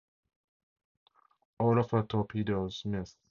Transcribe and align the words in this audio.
All 1.59 1.77
of 1.77 1.91
her 1.91 2.01
torpedoes 2.01 2.81
missed. 2.85 3.19